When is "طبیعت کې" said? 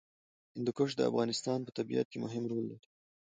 1.77-2.17